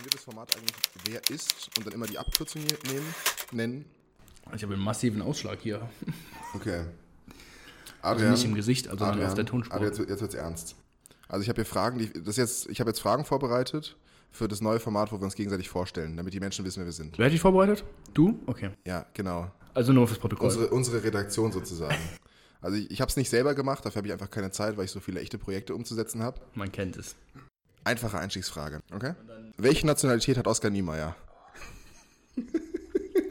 [0.00, 3.14] Wollen wir das Format eigentlich Wer ist und dann immer die Abkürzung hier nehmen,
[3.52, 3.84] nennen?
[4.54, 5.90] Ich habe einen massiven Ausschlag hier.
[6.54, 6.86] Okay.
[8.00, 9.76] Also Adrian, nicht im Gesicht, also Adrian, auf der Tonspur.
[9.76, 10.74] Adrian, jetzt, jetzt wird's ernst.
[11.28, 13.94] Also ich habe hier Fragen, die, das jetzt, ich habe jetzt Fragen vorbereitet
[14.30, 16.92] für das neue Format, wo wir uns gegenseitig vorstellen, damit die Menschen wissen, wer wir
[16.92, 17.18] sind.
[17.18, 17.84] Wer hat dich vorbereitet?
[18.14, 18.40] Du?
[18.46, 18.70] Okay.
[18.86, 19.52] Ja, genau.
[19.74, 20.48] Also nur fürs Protokoll.
[20.48, 21.94] Unsere, unsere Redaktion sozusagen.
[22.62, 24.86] Also ich, ich habe es nicht selber gemacht, dafür habe ich einfach keine Zeit, weil
[24.86, 26.40] ich so viele echte Projekte umzusetzen habe.
[26.54, 27.16] Man kennt es.
[27.84, 29.14] Einfache Einstiegsfrage, okay?
[29.56, 31.16] Welche Nationalität hat Oskar Niemeyer?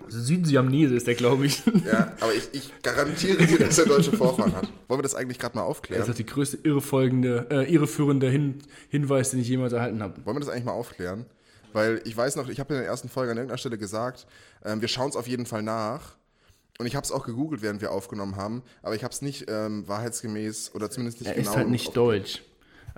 [0.05, 1.63] Also Südsiamnese ist der, glaube ich.
[1.85, 4.67] Ja, aber ich, ich garantiere dir, dass er deutsche Vorfahren hat.
[4.87, 6.09] Wollen wir das eigentlich gerade mal Das aufklären?
[6.09, 8.55] ist die größte irrefolgende, äh, irreführende Hin
[8.89, 10.25] Hinweis, den ich jemals erhalten habe.
[10.25, 11.25] Wollen wir das eigentlich mal aufklären?
[11.73, 14.25] Weil ich weiß noch, ich habe in der ersten Folge an irgendeiner Stelle gesagt,
[14.65, 16.15] ähm, wir schauen es auf jeden Fall nach.
[16.79, 19.45] Und ich habe es auch gegoogelt, während wir aufgenommen haben, aber ich habe es nicht
[19.49, 21.49] ähm, wahrheitsgemäß oder zumindest nicht Er genau.
[21.51, 22.41] ist halt nicht deutsch.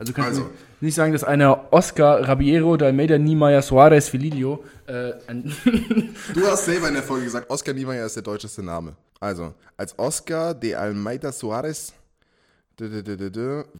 [0.01, 0.41] Also kannst Also.
[0.41, 0.49] du
[0.85, 5.55] nicht sagen, dass einer Oscar Rabiero de Almeida Niemeyer Suarez Fililio äh, ein
[6.33, 8.95] Du hast selber in der Folge gesagt, Oscar Niemeyer ist der deutscheste Name.
[9.19, 11.93] Also, als Oscar de Almeida Suarez,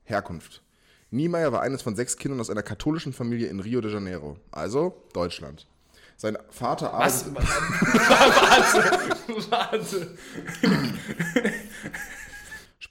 [0.04, 0.62] Herkunft.
[1.10, 5.02] Niemeyer war eines von sechs Kindern aus einer katholischen Familie in Rio de Janeiro, also
[5.14, 5.66] Deutschland.
[6.18, 7.50] Sein Vater arbeitet, Warte,
[9.50, 10.08] warte.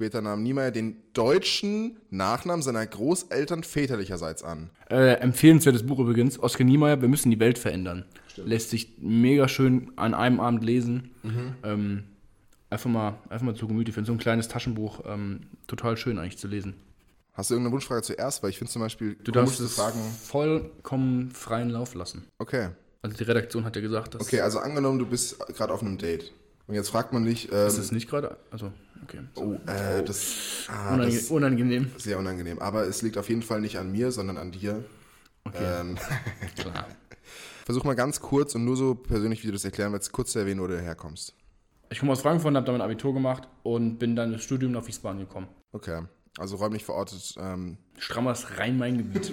[0.01, 4.71] später nahm Niemeyer den deutschen Nachnamen seiner Großeltern väterlicherseits an.
[4.89, 8.07] Äh, empfehlenswertes Buch übrigens, Oskar Niemeyer, Wir müssen die Welt verändern.
[8.37, 11.11] Lässt sich mega schön an einem Abend lesen.
[11.63, 12.05] Ähm,
[12.71, 15.01] einfach, mal, einfach mal zu Gemüte für so ein kleines Taschenbuch.
[15.05, 16.77] Ähm, total schön eigentlich zu lesen.
[17.35, 18.43] Hast du irgendeine Wunschfrage zuerst?
[18.43, 20.01] Weil ich finde zum Beispiel, Du darfst es Fragen.
[20.23, 22.25] vollkommen freien Lauf lassen.
[22.39, 22.71] Okay.
[23.03, 25.99] Also die Redaktion hat ja gesagt, dass Okay, also angenommen, du bist gerade auf einem
[25.99, 26.33] Date.
[26.67, 28.39] Und jetzt fragt man dich, ähm, ist es nicht gerade.
[28.51, 29.21] Also, okay.
[29.37, 31.91] oh, äh, das, ah, Unange das unangenehm.
[31.97, 32.59] Sehr unangenehm.
[32.59, 34.85] Aber es liegt auf jeden Fall nicht an mir, sondern an dir.
[35.55, 35.97] Ähm,
[36.57, 36.87] Klar.
[37.65, 40.39] versuch mal ganz kurz und nur so persönlich, wie du das erklären willst, kurz zu
[40.39, 41.35] erwähnen, wo du herkommst.
[41.91, 44.73] Ich komme aus Frankfurt und habe da mein Abitur gemacht und bin dann ins Studium
[44.73, 45.49] nach Wiesbaden gekommen.
[45.73, 46.03] Okay.
[46.39, 47.35] Also räumlich verortet.
[47.39, 49.33] Ähm, Strammer Rhein-Main-Gebiet.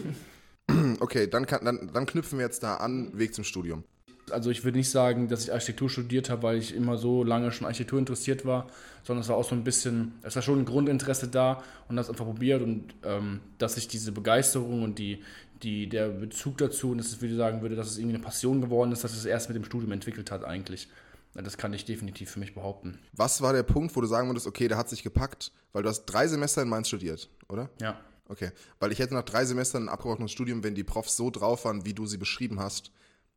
[0.99, 3.83] okay, dann, kann, dann, dann knüpfen wir jetzt da an, Weg zum Studium.
[4.31, 7.51] Also ich würde nicht sagen, dass ich Architektur studiert habe, weil ich immer so lange
[7.51, 8.67] schon Architektur interessiert war,
[9.03, 12.09] sondern es war auch so ein bisschen, es war schon ein Grundinteresse da und das
[12.09, 15.23] einfach probiert und ähm, dass ich diese Begeisterung und die,
[15.63, 18.61] die, der Bezug dazu und dass ich würde sagen würde, dass es irgendwie eine Passion
[18.61, 20.89] geworden ist, dass es erst mit dem Studium entwickelt hat eigentlich.
[21.33, 22.97] Das kann ich definitiv für mich behaupten.
[23.13, 25.89] Was war der Punkt, wo du sagen würdest, okay, der hat sich gepackt, weil du
[25.89, 27.69] hast drei Semester in Mainz studiert, oder?
[27.79, 27.99] Ja.
[28.27, 28.51] Okay.
[28.79, 31.85] Weil ich hätte nach drei Semestern ein abgebrochenes Studium, wenn die Profs so drauf waren,
[31.85, 32.91] wie du sie beschrieben hast,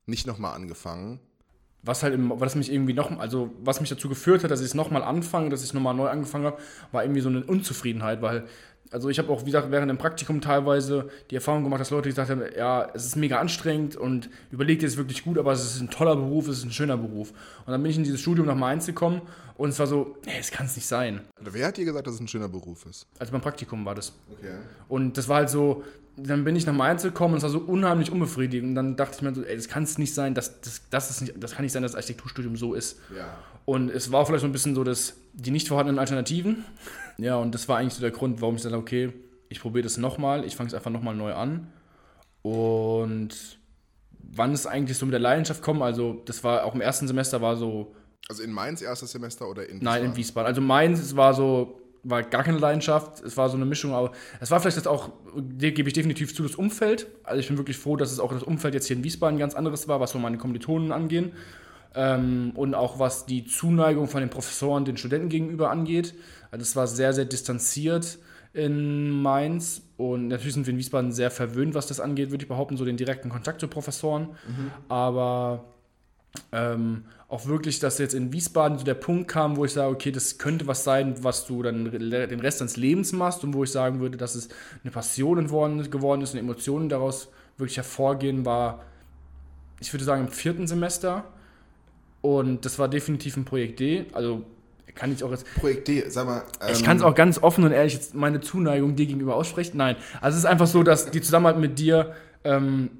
[0.06, 1.20] nicht nochmal angefangen.
[1.82, 4.66] Was halt, im, was mich irgendwie noch, also was mich dazu geführt hat, dass ich
[4.66, 6.58] es nochmal anfange, dass ich es nochmal neu angefangen habe,
[6.92, 8.44] war irgendwie so eine Unzufriedenheit, weil,
[8.90, 12.10] also ich habe auch, wie gesagt, während dem Praktikum teilweise die Erfahrung gemacht, dass Leute
[12.10, 15.80] gesagt haben, ja, es ist mega anstrengend und überlegt es wirklich gut, aber es ist
[15.80, 17.30] ein toller Beruf, es ist ein schöner Beruf.
[17.64, 19.22] Und dann bin ich in dieses Studium nach Mainz gekommen
[19.56, 21.22] und es war so, nee, es kann es nicht sein.
[21.40, 23.06] Wer hat dir gesagt, dass es ein schöner Beruf ist?
[23.18, 24.12] Also beim Praktikum war das.
[24.32, 24.56] Okay.
[24.88, 25.82] Und das war halt so,
[26.24, 28.70] dann bin ich nach Mainz gekommen und es war so unheimlich unbefriedigend.
[28.70, 31.10] Und dann dachte ich mir so, ey, das kann es nicht sein, dass, das, das,
[31.10, 32.98] ist nicht, das kann nicht sein, dass das Architekturstudium so ist.
[33.16, 33.38] Ja.
[33.64, 36.64] Und es war vielleicht so ein bisschen so, dass die nicht vorhandenen Alternativen.
[37.18, 39.12] Ja, und das war eigentlich so der Grund, warum ich habe, okay,
[39.50, 41.70] ich probiere das nochmal, ich fange es einfach nochmal neu an.
[42.40, 43.58] Und
[44.18, 47.42] wann es eigentlich so mit der Leidenschaft kommt, also das war auch im ersten Semester
[47.42, 47.94] war so,
[48.28, 50.46] Also in Mainz erstes Semester oder in nein, in Wiesbaden.
[50.46, 50.62] Also
[51.02, 54.60] es war so, war gar keine Leidenschaft, es war so eine Mischung, aber es war
[54.60, 57.06] vielleicht jetzt auch, gebe ich definitiv zu, das Umfeld.
[57.24, 59.54] Also ich bin wirklich froh, dass es auch das Umfeld jetzt hier in Wiesbaden ganz
[59.54, 61.32] anderes war, was so meine Kommilitonen angehen.
[61.94, 66.14] Ähm, und auch was die Zuneigung von den Professoren den Studenten gegenüber angeht.
[66.50, 68.18] Also es war sehr, sehr distanziert
[68.52, 69.82] in Mainz.
[69.96, 72.84] Und natürlich sind wir in Wiesbaden sehr verwöhnt, was das angeht, würde ich behaupten, so
[72.84, 74.30] den direkten Kontakt zu Professoren.
[74.88, 75.64] Aber
[76.52, 80.10] ähm, auch wirklich, dass jetzt in Wiesbaden so der Punkt kam, wo ich sage, okay,
[80.10, 83.70] das könnte was sein, was du dann den Rest deines Lebens machst und wo ich
[83.70, 84.48] sagen würde, dass es
[84.82, 88.84] eine Passion geworden, ist und Emotionen daraus wirklich hervorgehen, war,
[89.80, 91.24] ich würde sagen, im vierten Semester.
[92.20, 94.06] Und das war definitiv ein Projekt D.
[94.12, 94.44] Also
[94.94, 96.42] kann ich auch jetzt Projekt D, sag mal.
[96.60, 99.76] Ähm, ich kann es auch ganz offen und ehrlich jetzt meine Zuneigung dir gegenüber aussprechen.
[99.76, 102.90] Nein, also es ist einfach so, dass die Zusammenarbeit mit dir ähm,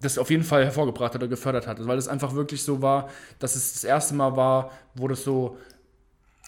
[0.00, 1.84] das auf jeden Fall hervorgebracht hat oder gefördert hat.
[1.86, 3.08] Weil es einfach wirklich so war,
[3.38, 5.56] dass es das erste Mal war, wo das so,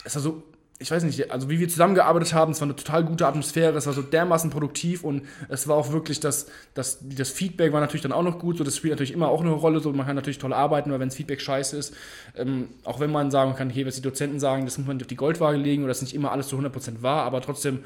[0.05, 0.43] es war so,
[0.82, 3.87] ich weiß nicht, also wie wir zusammengearbeitet haben, es war eine total gute Atmosphäre, es
[3.87, 8.00] war so dermaßen produktiv und es war auch wirklich, das, das, das Feedback war natürlich
[8.00, 10.17] dann auch noch gut, so das spielt natürlich immer auch eine Rolle, so man kann
[10.17, 11.94] natürlich toll arbeiten, weil wenn das Feedback scheiße ist,
[12.35, 15.06] ähm, auch wenn man sagen kann, okay, was die Dozenten sagen, das muss man auf
[15.06, 17.81] die Goldwaage legen oder das ist nicht immer alles zu 100% wahr, aber trotzdem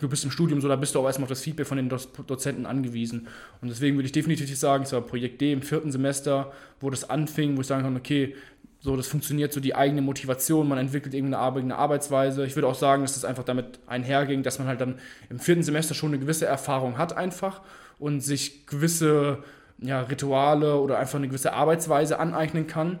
[0.00, 1.88] du bist im Studium so, da bist du auch erstmal auf das Feedback von den
[1.88, 1.96] Do
[2.26, 3.28] Dozenten angewiesen.
[3.60, 7.08] Und deswegen würde ich definitiv sagen, es war Projekt D im vierten Semester, wo das
[7.08, 8.34] anfing, wo ich sagen kann, okay,
[8.82, 12.46] so, das funktioniert so die eigene Motivation, man entwickelt irgendeine eine Arbeitsweise.
[12.46, 14.98] Ich würde auch sagen, dass das einfach damit einherging, dass man halt dann
[15.28, 17.60] im vierten Semester schon eine gewisse Erfahrung hat einfach
[17.98, 19.42] und sich gewisse
[19.78, 22.98] ja, Rituale oder einfach eine gewisse Arbeitsweise aneignen kann.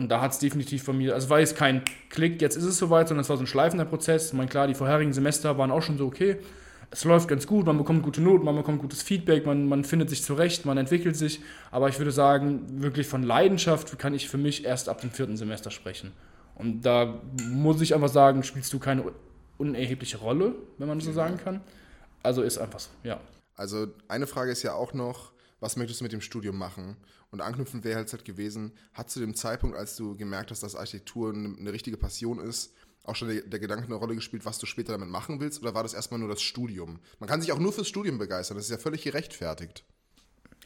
[0.00, 2.78] Und da hat es definitiv von mir, also war jetzt kein Klick, jetzt ist es
[2.78, 4.28] soweit, sondern es war so ein schleifender Prozess.
[4.28, 6.38] Ich meine, klar, die vorherigen Semester waren auch schon so, okay,
[6.90, 10.08] es läuft ganz gut, man bekommt gute Noten, man bekommt gutes Feedback, man, man findet
[10.08, 11.42] sich zurecht, man entwickelt sich.
[11.70, 15.36] Aber ich würde sagen, wirklich von Leidenschaft kann ich für mich erst ab dem vierten
[15.36, 16.12] Semester sprechen.
[16.54, 17.20] Und da
[17.50, 19.04] muss ich einfach sagen, spielst du keine
[19.58, 21.60] unerhebliche Rolle, wenn man so sagen kann.
[22.22, 23.20] Also ist einfach so, ja.
[23.54, 26.96] Also eine Frage ist ja auch noch, was möchtest du mit dem Studium machen?
[27.30, 31.32] Und anknüpfend wäre halt gewesen, hat zu dem Zeitpunkt, als du gemerkt hast, dass Architektur
[31.32, 32.74] eine, eine richtige Passion ist,
[33.04, 35.62] auch schon der, der, Gedanke eine Rolle gespielt, was du später damit machen willst?
[35.62, 36.98] Oder war das erstmal nur das Studium?
[37.18, 39.84] Man kann sich auch nur fürs Studium begeistern, das ist ja völlig gerechtfertigt.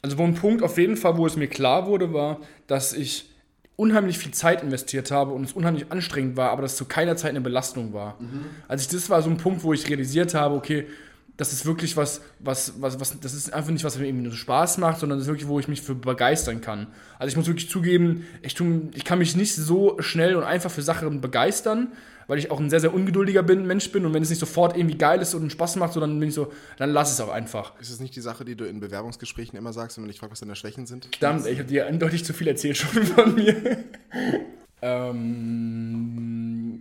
[0.02, 3.30] Also, wo ein Punkt auf jeden Fall, wo es mir klar wurde, war, dass ich
[3.76, 7.30] unheimlich viel Zeit investiert habe und es unheimlich anstrengend war, aber das zu keiner Zeit
[7.30, 8.20] eine Belastung war.
[8.20, 8.46] Mhm.
[8.68, 10.86] Also, ich, das war so ein Punkt, wo ich realisiert habe, okay,
[11.36, 14.36] das ist wirklich was, was, was, was, das ist einfach nicht, was mir irgendwie nur
[14.36, 16.86] Spaß macht, sondern das ist wirklich, wo ich mich für begeistern kann.
[17.18, 20.70] Also ich muss wirklich zugeben, ich, tu, ich kann mich nicht so schnell und einfach
[20.70, 21.88] für Sachen begeistern,
[22.28, 24.76] weil ich auch ein sehr, sehr ungeduldiger bin, Mensch bin und wenn es nicht sofort
[24.76, 27.30] irgendwie geil ist und Spaß macht, so, dann bin ich so, dann lass es auch
[27.30, 27.78] einfach.
[27.80, 30.30] Ist es nicht die Sache, die du in Bewerbungsgesprächen immer sagst, wenn man dich fragt,
[30.30, 31.08] was deine Schwächen sind?
[31.18, 33.84] Verdammt, ich habe dir eindeutig zu viel erzählt schon von mir.
[34.82, 36.80] ähm...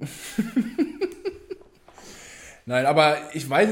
[2.66, 3.70] Nein, aber ich weiß,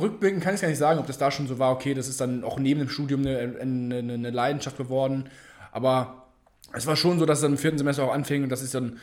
[0.00, 2.20] rückblickend kann ich gar nicht sagen, ob das da schon so war, okay, das ist
[2.20, 5.28] dann auch neben dem Studium eine, eine, eine Leidenschaft geworden.
[5.72, 6.28] Aber
[6.72, 8.70] es war schon so, dass es dann im vierten Semester auch anfing und dass ich
[8.70, 8.98] dann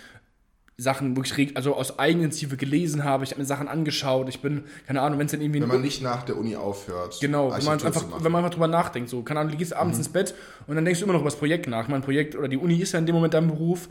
[0.78, 5.02] Sachen wirklich also aus Eigeninitiative gelesen habe, ich habe mir Sachen angeschaut, ich bin, keine
[5.02, 5.62] Ahnung, wenn es dann irgendwie...
[5.62, 7.18] Wenn man nicht nach der Uni aufhört.
[7.22, 9.98] Genau, wenn man, einfach, wenn man einfach drüber nachdenkt, so, keine Ahnung, du gehst abends
[9.98, 10.02] mhm.
[10.02, 10.36] ins Bett
[10.68, 11.88] und dann denkst du immer noch über das Projekt nach.
[11.88, 13.88] Mein Projekt oder die Uni ist ja in dem Moment dein Beruf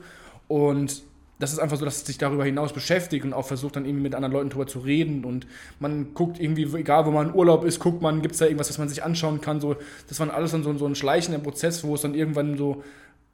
[0.47, 1.03] und
[1.39, 4.05] das ist einfach so, dass es sich darüber hinaus beschäftigt und auch versucht dann irgendwie
[4.05, 5.25] mit anderen Leuten drüber zu reden.
[5.25, 5.47] Und
[5.81, 8.71] man guckt irgendwie, egal wo man in Urlaub ist, guckt man, gibt es da irgendwas,
[8.71, 9.77] was man sich anschauen kann, so,
[10.09, 12.85] das war alles dann so, so ein schleichender Prozess, wo es dann irgendwann so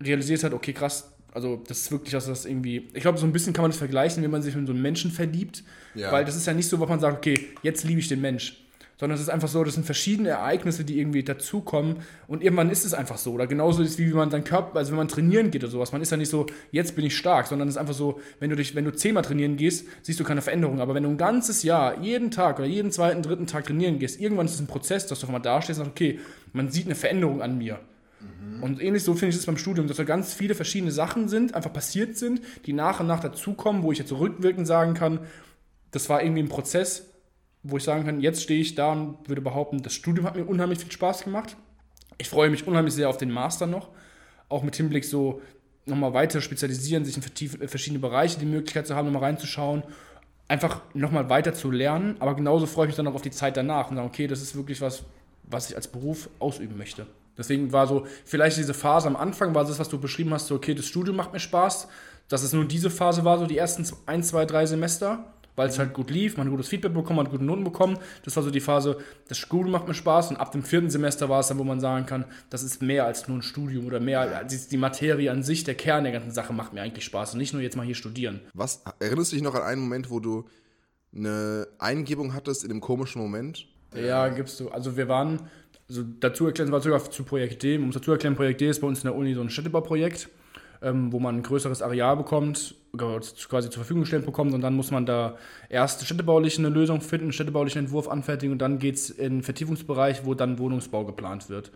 [0.03, 3.33] realisiert hat, okay, krass, also das ist wirklich, dass das irgendwie, ich glaube, so ein
[3.33, 5.63] bisschen kann man das vergleichen, wenn man sich in so einen Menschen verliebt,
[5.95, 6.11] ja.
[6.11, 8.65] weil das ist ja nicht so, was man sagt, okay, jetzt liebe ich den Mensch,
[9.01, 11.97] sondern es ist einfach so, das sind verschiedene Ereignisse, die irgendwie dazukommen
[12.29, 13.33] und irgendwann ist es einfach so.
[13.33, 16.03] Oder genauso ist, wie man seinen Körper, also wenn man trainieren geht oder sowas, man
[16.03, 18.57] ist ja nicht so, jetzt bin ich stark, sondern es ist einfach so, wenn du
[18.57, 20.83] dich, wenn du zehnmal trainieren gehst, siehst du keine Veränderung.
[20.83, 24.21] Aber wenn du ein ganzes Jahr, jeden Tag oder jeden zweiten, dritten Tag trainieren gehst,
[24.21, 26.21] irgendwann ist es ein Prozess, dass du auf einmal dastehst und sagst, okay,
[26.53, 27.81] man sieht eine Veränderung an mir.
[28.21, 28.63] Mhm.
[28.63, 31.55] Und ähnlich so finde ich es beim Studium, dass da ganz viele verschiedene Sachen sind,
[31.55, 35.21] einfach passiert sind, die nach und nach dazukommen, wo ich jetzt rückwirkend sagen kann,
[35.91, 37.10] das war irgendwie ein Prozess,
[37.63, 40.45] wo ich sagen kann, jetzt stehe ich da und würde behaupten, das Studium hat mir
[40.45, 41.57] unheimlich viel Spaß gemacht.
[42.19, 43.89] Ich freue mich unheimlich sehr auf den Master noch,
[44.49, 45.43] auch mit Hinblick so
[45.87, 47.23] nochmal weiter spezialisieren, sich in
[47.69, 49.83] verschiedene Bereiche die Möglichkeit zu haben, nochmal reinzuschauen,
[50.49, 53.57] einfach nochmal weiter zu lernen, aber genauso freue ich mich dann auch auf die Zeit
[53.57, 55.05] danach und sagen, okay, das ist wirklich was,
[55.45, 57.07] was ich als Beruf ausüben möchte.
[57.37, 60.57] Deswegen war so, vielleicht diese Phase am Anfang war das, was du beschrieben hast, so,
[60.57, 61.89] okay, das Studium macht mir Spaß,
[62.29, 65.79] dass es nur diese Phase war, so die ersten ein, zwei, drei Semester weil es
[65.79, 67.99] halt gut lief, man hat gutes Feedback bekommen, man hat gute Noten bekommen.
[68.25, 68.99] Das war so die Phase,
[69.29, 71.81] das Studium macht mir Spaß und ab dem vierten Semester war es dann, wo man
[71.81, 75.43] sagen kann, das ist mehr als nur ein Studium oder mehr als die Materie an
[75.43, 77.87] sich, der Kern der ganzen Sache macht mir eigentlich Spaß und nicht nur jetzt mal
[77.87, 78.41] hier studieren.
[78.55, 80.45] Was, erinnerst du dich noch an einen Moment, wo du
[81.15, 83.67] eine Eingebung hattest in dem komischen Moment?
[83.95, 84.69] Ja, gibst du.
[84.69, 85.41] Also wir waren,
[85.89, 88.87] also dazu erklären, war sogar zu Projekt D, um dazu erklären, Projekt D ist bei
[88.87, 90.29] uns in der Uni so ein Städtebauprojekt
[90.83, 94.91] ähm, wo man ein größeres Areal bekommt, quasi zur Verfügung gestellt bekommt und dann muss
[94.91, 95.37] man da
[95.69, 99.43] erst städtebaulich eine Lösung finden, einen städtebaulichen Entwurf anfertigen und dann geht es in den
[99.43, 101.71] Vertiefungsbereich, wo dann Wohnungsbau geplant wird.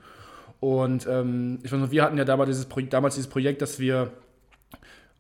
[0.61, 4.12] Und ähm, ich weiß noch, wir hatten ja damals dieses, damals dieses Projekt, dass wir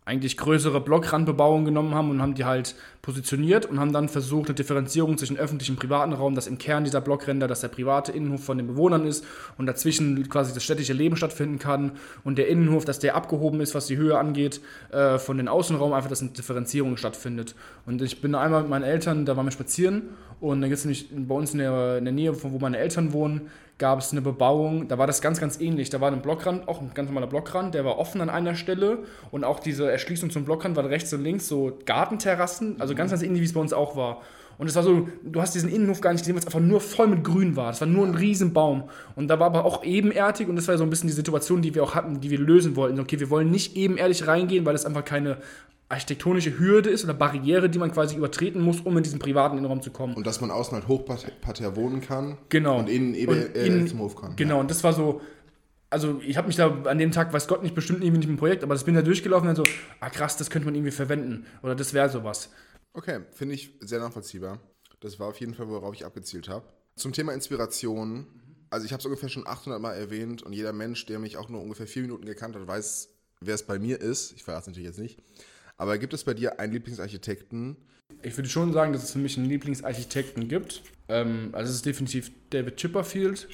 [0.06, 4.54] eigentlich größere Blockrandbebauung genommen haben und haben die halt positioniert und haben dann versucht, eine
[4.54, 8.44] Differenzierung zwischen öffentlichem und privaten Raum, dass im Kern dieser Blockränder, dass der private Innenhof
[8.44, 9.24] von den Bewohnern ist
[9.56, 11.92] und dazwischen quasi das städtische Leben stattfinden kann
[12.22, 15.94] und der Innenhof, dass der abgehoben ist, was die Höhe angeht, äh, von den Außenraum,
[15.94, 17.54] einfach, dass eine Differenzierung stattfindet.
[17.86, 20.02] Und ich bin einmal mit meinen Eltern, da waren wir spazieren
[20.44, 22.76] und dann gibt es nämlich bei uns in der, in der Nähe, von wo meine
[22.76, 23.48] Eltern wohnen,
[23.78, 25.88] gab es eine Bebauung, da war das ganz, ganz ähnlich.
[25.88, 28.98] Da war ein Blockrand, auch ein ganz normaler Blockrand, der war offen an einer Stelle
[29.30, 33.22] und auch diese Erschließung zum Blockrand war rechts und links so Gartenterrassen, also ganz, ganz
[33.22, 34.20] ähnlich, wie es bei uns auch war.
[34.58, 36.80] Und es war so, du hast diesen Innenhof gar nicht gesehen, weil es einfach nur
[36.80, 37.70] voll mit Grün war.
[37.70, 38.84] Es war nur ein Riesenbaum.
[39.16, 41.74] Und da war aber auch ebenerdig und das war so ein bisschen die Situation, die
[41.74, 43.00] wir auch hatten, die wir lösen wollten.
[43.00, 45.38] Okay, wir wollen nicht ebenerdig reingehen, weil es einfach keine
[45.88, 49.82] architektonische Hürde ist oder Barriere, die man quasi übertreten muss, um in diesen privaten Innenraum
[49.82, 50.14] zu kommen.
[50.14, 52.38] Und dass man außen halt hochparterre wohnen kann.
[52.48, 52.78] Genau.
[52.78, 54.34] Und innen eben Und äh, innen- zum Hof kann.
[54.36, 55.20] Genau, und das war so,
[55.90, 58.36] also ich habe mich da an dem Tag, weiß Gott nicht, bestimmt irgendwie nicht im
[58.36, 60.90] Projekt, aber das bin da durchgelaufen und dann so, ah krass, das könnte man irgendwie
[60.90, 62.50] verwenden oder das wäre sowas.
[62.94, 64.60] Okay, finde ich sehr nachvollziehbar.
[65.00, 66.64] Das war auf jeden Fall, worauf ich abgezielt habe.
[66.96, 68.26] Zum Thema Inspiration.
[68.70, 71.48] Also ich habe es ungefähr schon 800 Mal erwähnt und jeder Mensch, der mich auch
[71.48, 73.10] nur ungefähr vier Minuten gekannt hat, weiß,
[73.40, 74.32] wer es bei mir ist.
[74.32, 75.20] Ich verrate es natürlich jetzt nicht.
[75.76, 77.76] Aber gibt es bei dir einen Lieblingsarchitekten?
[78.22, 80.82] Ich würde schon sagen, dass es für mich einen Lieblingsarchitekten gibt.
[81.08, 83.48] Ähm, also es ist definitiv David Chipperfield.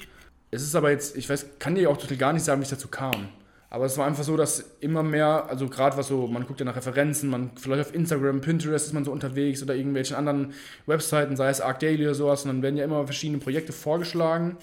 [0.51, 2.69] Es ist aber jetzt, ich weiß, kann dir auch total gar nicht sagen, wie es
[2.69, 3.29] dazu kam.
[3.69, 6.65] Aber es war einfach so, dass immer mehr, also gerade was so, man guckt ja
[6.65, 10.53] nach Referenzen, man vielleicht auf Instagram, Pinterest ist man so unterwegs oder irgendwelchen anderen
[10.87, 14.57] Webseiten, sei es Arc Daily oder sowas, und dann werden ja immer verschiedene Projekte vorgeschlagen.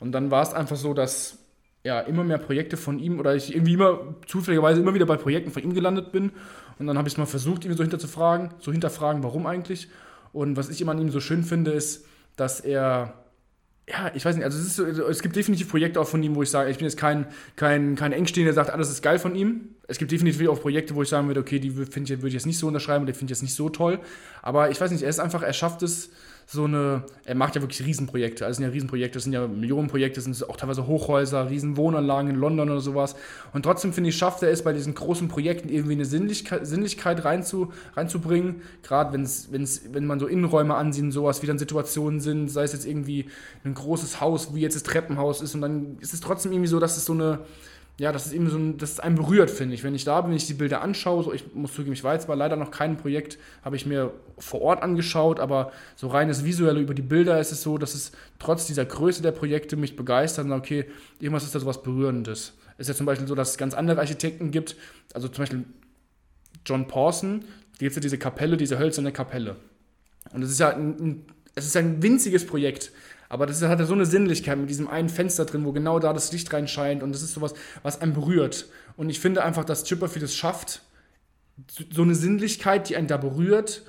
[0.00, 1.38] Und dann war es einfach so, dass
[1.86, 5.52] ja immer mehr Projekte von ihm oder ich irgendwie immer zufälligerweise immer wieder bei Projekten
[5.52, 6.32] von ihm gelandet bin.
[6.78, 9.88] Und dann habe ich es mal versucht, irgendwie so hinterzufragen, so hinterfragen, warum eigentlich.
[10.32, 12.04] Und was ich immer an ihm so schön finde, ist,
[12.36, 13.14] dass er
[13.88, 16.42] ja, ich weiß nicht, also es, ist es gibt definitiv Projekte auch von ihm, wo
[16.42, 19.36] ich sage, ich bin jetzt kein, kein, kein Engstehender, der sagt, alles ist geil von
[19.36, 19.75] ihm.
[19.88, 22.46] Es gibt definitiv auch Projekte, wo ich sagen würde, okay, die ich, würde ich jetzt
[22.46, 24.00] nicht so unterschreiben oder die finde ich jetzt nicht so toll.
[24.42, 26.10] Aber ich weiß nicht, er ist einfach, er schafft es,
[26.48, 28.46] so eine, er macht ja wirklich Riesenprojekte.
[28.46, 32.36] Also sind ja Riesenprojekte, das sind ja Millionenprojekte, das sind auch teilweise Hochhäuser, Riesenwohnanlagen in
[32.36, 33.16] London oder sowas.
[33.52, 37.24] Und trotzdem finde ich, schafft er es bei diesen großen Projekten irgendwie eine Sinnlichkeit, Sinnlichkeit
[37.24, 38.62] reinzu, reinzubringen.
[38.84, 42.62] Gerade wenn's, wenn's, wenn man so Innenräume ansieht und sowas, wie dann Situationen sind, sei
[42.62, 43.26] es jetzt irgendwie
[43.64, 45.56] ein großes Haus, wie jetzt das Treppenhaus ist.
[45.56, 47.40] Und dann ist es trotzdem irgendwie so, dass es so eine,
[47.98, 49.82] ja, das ist eben so ein, das ist einen berührt, finde ich.
[49.82, 52.12] Wenn ich da bin, wenn ich die Bilder anschaue, so ich muss zugeben, ich war
[52.12, 56.80] jetzt leider noch kein Projekt, habe ich mir vor Ort angeschaut, aber so reines Visuelle
[56.80, 60.44] über die Bilder ist es so, dass es trotz dieser Größe der Projekte mich begeistert
[60.44, 60.84] und okay,
[61.20, 62.52] irgendwas ist da so was Berührendes.
[62.76, 64.76] Es ist ja zum Beispiel so, dass es ganz andere Architekten gibt,
[65.14, 65.64] also zum Beispiel
[66.66, 67.46] John Pawson,
[67.78, 69.56] gibt es ja diese Kapelle, diese hölzerne Kapelle.
[70.32, 72.92] Und es ist ja ein, ein, es ist ein winziges Projekt,
[73.28, 76.12] aber das hat ja so eine Sinnlichkeit mit diesem einen Fenster drin, wo genau da
[76.12, 78.66] das Licht reinscheint und das ist sowas, was einen berührt.
[78.96, 80.82] Und ich finde einfach, dass Chipperfield es schafft,
[81.90, 83.82] so eine Sinnlichkeit, die einen da berührt,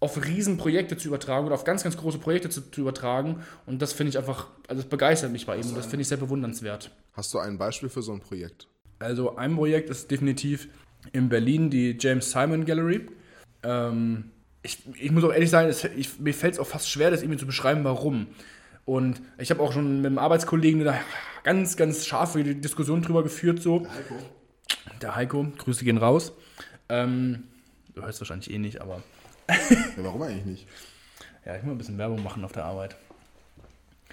[0.00, 3.42] auf Riesenprojekte zu übertragen oder auf ganz, ganz große Projekte zu, zu übertragen.
[3.66, 6.08] Und das finde ich einfach, also das begeistert mich bei ihm und das finde ich
[6.08, 6.90] sehr bewundernswert.
[7.14, 8.68] Hast du ein Beispiel für so ein Projekt?
[9.00, 10.68] Also ein Projekt ist definitiv
[11.12, 13.08] in Berlin die James Simon Gallery.
[13.62, 14.30] Ähm,
[14.62, 17.22] ich, ich muss auch ehrlich sagen, es, ich, mir fällt es auch fast schwer, das
[17.22, 18.28] irgendwie zu beschreiben, warum.
[18.88, 20.98] Und ich habe auch schon mit einem Arbeitskollegen da
[21.44, 23.60] ganz, ganz scharfe Diskussion drüber geführt.
[23.60, 23.80] So.
[23.80, 24.14] Der Heiko.
[25.02, 26.32] Der Heiko, Grüße gehen raus.
[26.88, 27.44] Ähm,
[27.94, 29.02] du hörst wahrscheinlich eh nicht, aber
[29.48, 30.68] Ja, warum eigentlich nicht?
[31.44, 32.96] ja, ich muss ein bisschen Werbung machen auf der Arbeit.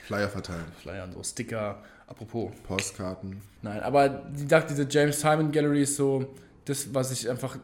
[0.06, 1.82] Flyer verteilen, Flyer und so, Sticker.
[2.08, 3.42] Apropos, Postkarten.
[3.62, 7.58] Nein, aber die dachte, diese James Simon Gallery ist so das, was ich einfach.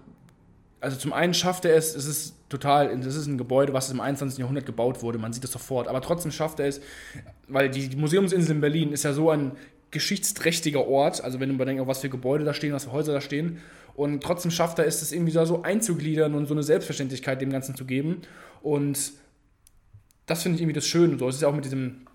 [0.82, 4.02] Also zum einen schafft er es, es ist total, das ist ein Gebäude, was im
[4.02, 4.40] 21.
[4.40, 6.82] Jahrhundert gebaut wurde, man sieht das sofort, aber trotzdem schafft er es,
[7.48, 9.52] weil die, Museumsinsel in Berlin ist ja so ein
[9.92, 13.22] geschichtsträchtiger Ort, also wenn du überdenkst, was für Gebäude da stehen, was für Häuser da
[13.22, 13.60] stehen,
[13.94, 17.76] und trotzdem schafft er es, das irgendwie so einzugliedern und so eine Selbstverständlichkeit dem Ganzen
[17.76, 18.22] zu geben
[18.64, 19.14] und
[20.26, 22.08] das finde ich irgendwie das Schöne, so, es ist ja auch mit diesem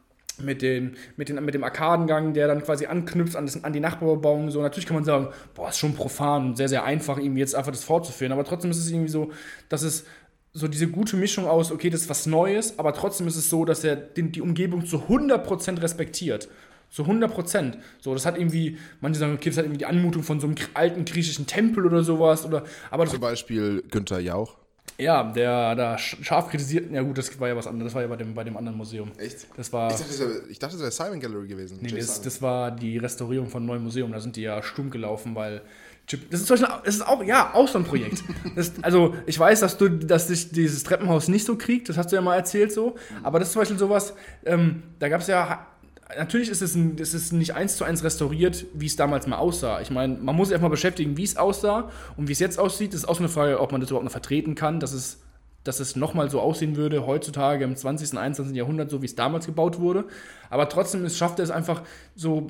[0.43, 3.81] mit, den, mit, den, mit dem Arkadengang, der dann quasi anknüpft an, das, an die
[3.81, 4.51] Nachbarbebauung.
[4.51, 7.55] So, natürlich kann man sagen, boah, ist schon profan und sehr, sehr einfach, irgendwie jetzt
[7.55, 8.33] einfach das fortzuführen.
[8.33, 9.31] Aber trotzdem ist es irgendwie so,
[9.69, 10.05] dass es
[10.53, 13.65] so diese gute Mischung aus, okay, das ist was Neues, aber trotzdem ist es so,
[13.65, 16.49] dass er den, die Umgebung zu 100% respektiert.
[16.89, 17.75] Zu 100%.
[17.99, 20.57] So, das hat irgendwie, manche sagen, okay, das hat irgendwie die Anmutung von so einem
[20.73, 22.47] alten griechischen Tempel oder sowas.
[22.47, 24.57] Oder, aber Zum Beispiel Günther Jauch.
[24.99, 28.03] Ja, der da sch- scharf kritisiert, ja gut, das war ja was anderes, das war
[28.03, 29.11] ja bei dem, bei dem anderen Museum.
[29.19, 29.47] Echt?
[29.57, 29.91] Das war.
[29.91, 31.79] Ich dachte, das wäre, ich dachte, das wäre Simon Gallery gewesen.
[31.81, 34.13] Nee, das, das war die Restaurierung von Neuem Museum.
[34.13, 35.63] Da sind die ja stumm gelaufen, weil.
[36.09, 38.23] Chip- Das ist, zum Beispiel, das ist auch, ja, auch so ein Projekt.
[38.55, 42.13] Das, also, ich weiß, dass du, dass dich dieses Treppenhaus nicht so kriegt, das hast
[42.13, 42.95] du ja mal erzählt so.
[43.25, 45.67] Aber das ist zum Beispiel sowas, ähm, da gab es ja.
[46.17, 49.39] Natürlich ist es, ein, es ist nicht eins zu eins restauriert, wie es damals mal
[49.39, 49.81] aussah.
[49.81, 52.93] Ich meine, man muss sich erstmal beschäftigen, wie es aussah und wie es jetzt aussieht.
[52.93, 55.21] Das ist auch so eine Frage, ob man das überhaupt noch vertreten kann, dass es
[55.67, 58.57] dass es nochmal so aussehen würde, heutzutage im 20., und 21.
[58.57, 60.05] Jahrhundert, so wie es damals gebaut wurde.
[60.49, 61.83] Aber trotzdem es schafft er es einfach
[62.15, 62.49] so,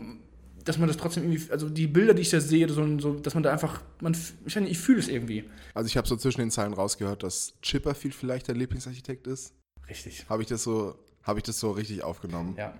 [0.64, 3.34] dass man das trotzdem irgendwie, also die Bilder, die ich da sehe, so, so dass
[3.34, 5.44] man da einfach, man, ich, ich fühle es irgendwie.
[5.74, 9.54] Also ich habe so zwischen den Zeilen rausgehört, dass Chipperfield vielleicht dein Lieblingsarchitekt ist.
[9.88, 10.26] Richtig.
[10.28, 12.54] Habe ich das so, habe ich das so richtig aufgenommen?
[12.58, 12.74] Ja.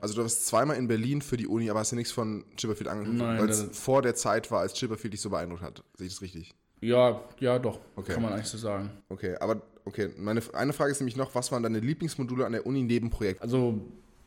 [0.00, 2.88] Also du warst zweimal in Berlin für die Uni, aber hast dir nichts von Chipperfield
[2.88, 5.82] angeguckt, Nein, weil es vor der Zeit war, als Chipperfield dich so beeindruckt hat.
[5.96, 6.54] Sehe ich das richtig?
[6.80, 7.78] Ja, ja, doch.
[7.96, 8.14] Okay.
[8.14, 8.90] Kann man eigentlich so sagen.
[9.08, 12.66] Okay, aber okay, meine eine Frage ist nämlich noch, was waren deine Lieblingsmodule an der
[12.66, 13.42] Uni neben Projekt?
[13.42, 13.80] Also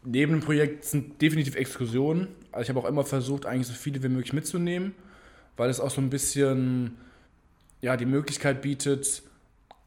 [0.04, 2.28] neben dem Projekt sind definitiv Exkursionen.
[2.52, 4.94] Also ich habe auch immer versucht, eigentlich so viele wie möglich mitzunehmen.
[5.58, 6.98] weil es auch so ein bisschen
[7.82, 9.24] ja, die Möglichkeit bietet,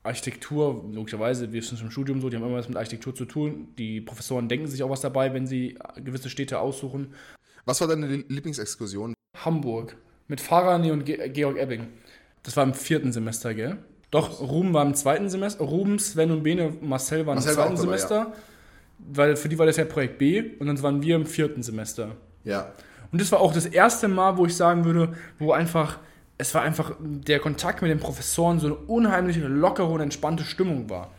[0.07, 3.25] Architektur, logischerweise, wir sind schon im Studium so, die haben immer was mit Architektur zu
[3.25, 3.69] tun.
[3.79, 7.15] Die Professoren denken sich auch was dabei, wenn sie gewisse Städte aussuchen.
[7.65, 9.15] Was war deine Lieblingsexkursion?
[9.45, 9.97] Hamburg
[10.29, 11.89] mit Farani und Ge Georg Ebbing.
[12.43, 13.79] Das war im vierten Semester, gell?
[14.11, 15.65] Doch, Ruben war im zweiten Semester.
[15.65, 18.17] Ruben, Sven und Bene, Marcel waren Marcel im zweiten war dabei, Semester.
[18.17, 18.33] Ja.
[18.99, 22.17] Weil für die war das ja Projekt B und dann waren wir im vierten Semester.
[22.45, 22.73] Ja.
[23.13, 25.99] Und das war auch das erste Mal, wo ich sagen würde, wo einfach,
[26.39, 30.91] es war einfach der Kontakt mit den Professoren so eine unheimliche, lockere und entspannte Stimmung
[30.91, 31.13] war.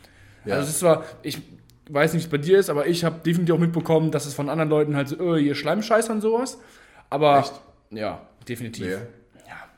[0.46, 0.56] Ja.
[0.56, 1.42] Also das war, ich
[1.90, 4.34] weiß nicht, wie es bei dir ist, aber ich habe definitiv auch mitbekommen, dass es
[4.34, 6.60] von anderen Leuten halt so, äh, ihr Schleimscheiß und sowas.
[7.10, 7.54] Aber Echt?
[7.92, 8.86] ja, definitiv.
[8.86, 9.48] Nee.
[9.48, 9.70] Ja.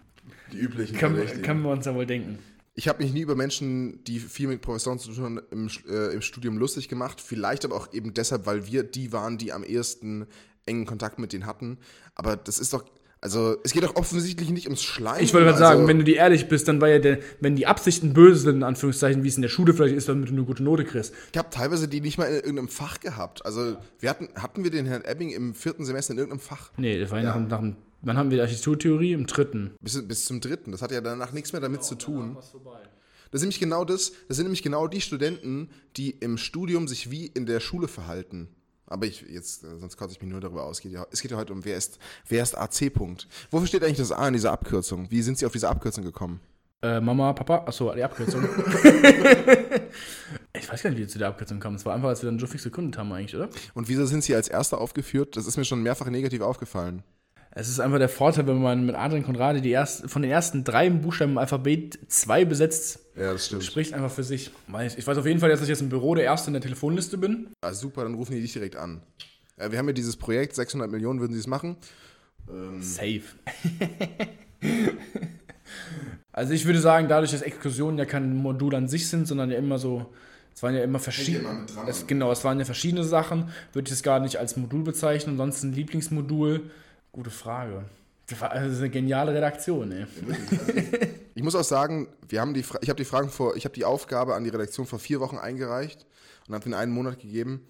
[0.51, 0.97] Die üblichen.
[0.97, 2.39] Können, können wir uns ja wohl denken.
[2.75, 6.13] Ich habe mich nie über Menschen, die viel mit Professoren zu tun haben, im, äh,
[6.13, 7.19] im, Studium lustig gemacht.
[7.19, 10.27] Vielleicht aber auch eben deshalb, weil wir die waren, die am ehesten
[10.65, 11.77] engen Kontakt mit denen hatten.
[12.15, 12.85] Aber das ist doch,
[13.21, 15.21] also es geht doch offensichtlich nicht ums Schleim.
[15.21, 17.55] Ich wollte gerade also, sagen, wenn du die ehrlich bist, dann war ja der, wenn
[17.55, 20.33] die Absichten böse sind, in Anführungszeichen, wie es in der Schule vielleicht ist, damit du
[20.33, 21.13] eine gute Note kriegst.
[21.31, 23.45] Ich habe teilweise die nicht mal in irgendeinem Fach gehabt.
[23.45, 26.71] Also wir hatten, hatten wir den Herrn Ebbing im vierten Semester in irgendeinem Fach?
[26.77, 29.13] Nee, das war ja nach, nach dem Wann haben wir Architekturtheorie?
[29.13, 29.71] Im dritten.
[29.81, 30.71] Bis, bis zum dritten.
[30.71, 32.37] Das hat ja danach nichts mehr damit genau, zu tun.
[32.37, 32.53] Das
[33.33, 34.13] ist nämlich genau das.
[34.27, 38.47] Das sind nämlich genau die Studenten, die im Studium sich wie in der Schule verhalten.
[38.89, 40.81] Aber ich jetzt, äh, sonst kotze ich mich nur darüber aus.
[41.11, 42.89] Es geht ja heute um, wer ist, wer ist AC.
[42.89, 43.27] -Punkt.
[43.51, 45.09] Wofür steht eigentlich das A in dieser Abkürzung?
[45.09, 46.41] Wie sind Sie auf diese Abkürzung gekommen?
[46.81, 48.41] Äh, Mama, Papa, achso, die Abkürzung.
[50.53, 51.75] ich weiß gar nicht, wie wir zu der Abkürzung kamen.
[51.75, 53.49] Es war einfach, als wir dann Joe Fix gegründet haben, eigentlich, oder?
[53.73, 55.35] Und wieso sind Sie als Erster aufgeführt?
[55.35, 57.03] Das ist mir schon mehrfach negativ aufgefallen.
[57.51, 60.63] Es ist einfach der Vorteil, wenn man mit Adrian Konradi die erst, von den ersten
[60.63, 62.99] drei Buchstaben im Alphabet zwei besetzt.
[63.15, 63.63] Ja, das stimmt.
[63.63, 64.51] Spricht einfach für sich.
[64.97, 67.17] Ich weiß auf jeden Fall, dass ich jetzt im Büro der Erste in der Telefonliste
[67.17, 67.49] bin.
[67.61, 69.01] Ah, super, dann rufen die dich direkt an.
[69.57, 71.75] Wir haben ja dieses Projekt, 600 Millionen würden sie es machen.
[72.49, 73.21] Ähm Safe.
[76.31, 79.57] also ich würde sagen, dadurch, dass Exkursionen ja kein Modul an sich sind, sondern ja
[79.57, 80.13] immer so,
[80.55, 81.65] es waren ja immer verschiedene,
[82.07, 85.73] genau, es waren ja verschiedene Sachen, würde ich es gar nicht als Modul bezeichnen, ansonsten
[85.73, 86.69] Lieblingsmodul
[87.11, 87.85] Gute Frage.
[88.27, 90.05] Das war also eine geniale Redaktion, ey.
[91.33, 93.85] Ich muss auch sagen, wir haben die, ich habe die Fragen vor, ich habe die
[93.85, 96.05] Aufgabe an die Redaktion vor vier Wochen eingereicht
[96.47, 97.67] und habe ihnen einen Monat gegeben.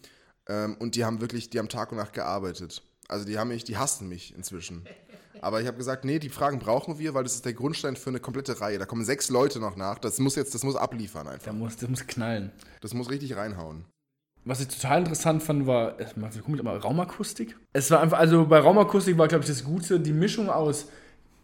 [0.48, 2.82] Ähm, und die haben wirklich, die haben Tag und Nacht gearbeitet.
[3.08, 4.86] Also die haben mich, die hassen mich inzwischen.
[5.42, 8.10] Aber ich habe gesagt, nee, die Fragen brauchen wir, weil das ist der Grundstein für
[8.10, 8.78] eine komplette Reihe.
[8.78, 10.00] Da kommen sechs Leute noch nach.
[10.00, 11.46] Das muss jetzt, das muss abliefern einfach.
[11.46, 12.52] Das muss, das muss knallen.
[12.82, 13.86] Das muss richtig reinhauen.
[14.46, 17.58] Was ich total interessant fand, war, wir gucken mal, Raumakustik.
[17.74, 20.88] Es war einfach, also bei Raumakustik war, glaube ich, das Gute, die Mischung aus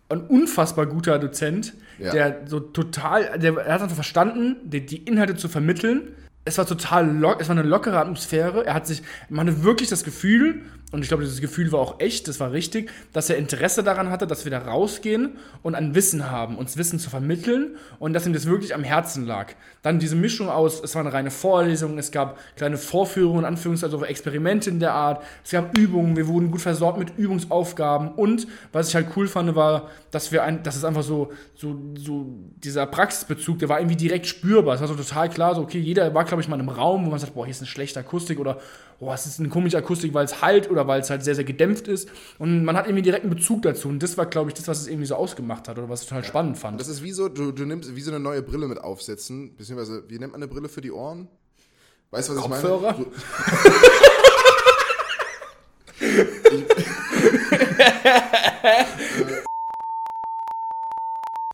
[0.10, 2.12] ein unfassbar guter Dozent, ja.
[2.12, 6.14] der so total, der er hat einfach verstanden, die, die Inhalte zu vermitteln.
[6.46, 8.66] Es war total lock, es war eine lockere Atmosphäre.
[8.66, 10.62] Er hat sich, man hatte wirklich das Gefühl,
[10.96, 14.10] und ich glaube, dieses Gefühl war auch echt, das war richtig, dass er Interesse daran
[14.10, 18.26] hatte, dass wir da rausgehen und ein Wissen haben, uns Wissen zu vermitteln und dass
[18.26, 19.52] ihm das wirklich am Herzen lag.
[19.82, 24.06] Dann diese Mischung aus, es war eine reine Vorlesung, es gab kleine Vorführungen, Anführungszeichen, also
[24.06, 28.88] Experimente in der Art, es gab Übungen, wir wurden gut versorgt mit Übungsaufgaben und was
[28.88, 32.26] ich halt cool fand, war, dass wir ein, dass es einfach so, so, so
[32.64, 34.76] dieser Praxisbezug, der war irgendwie direkt spürbar.
[34.76, 37.06] Es war so total klar, so, okay, jeder war, glaube ich, mal in einem Raum,
[37.06, 38.60] wo man sagt, boah, hier ist eine schlechte Akustik oder
[39.00, 41.44] oh, es ist eine komische Akustik, weil es halt oder weil es halt sehr, sehr
[41.44, 42.10] gedämpft ist.
[42.40, 43.90] Und man hat irgendwie direkt einen Bezug dazu.
[43.90, 46.08] Und das war, glaube ich, das, was es irgendwie so ausgemacht hat oder was ich
[46.10, 46.30] total ja.
[46.30, 46.80] spannend fand.
[46.80, 50.04] Das ist wie so, du, du nimmst wie so eine neue Brille mit aufsetzen, beziehungsweise,
[50.08, 51.28] wie nennt man eine Brille für die Ohren?
[52.12, 52.92] Weißt du, was Kopfhörer?
[52.92, 53.12] ich meine?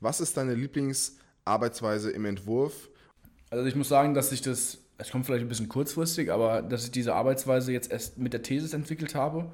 [0.01, 2.89] was ist deine Lieblingsarbeitsweise im Entwurf?
[3.49, 6.85] Also ich muss sagen, dass ich das es kommt vielleicht ein bisschen kurzfristig, aber dass
[6.85, 9.51] ich diese Arbeitsweise jetzt erst mit der Thesis entwickelt habe,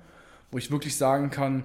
[0.51, 1.63] wo ich wirklich sagen kann,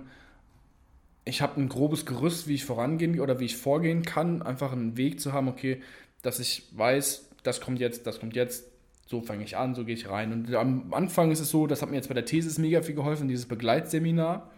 [1.25, 4.97] ich habe ein grobes Gerüst, wie ich vorangehen oder wie ich vorgehen kann, einfach einen
[4.97, 5.83] Weg zu haben, okay,
[6.23, 8.67] dass ich weiß, das kommt jetzt, das kommt jetzt,
[9.07, 10.33] so fange ich an, so gehe ich rein.
[10.33, 12.95] Und am Anfang ist es so, das hat mir jetzt bei der Thesis mega viel
[12.95, 14.49] geholfen, dieses Begleitseminar.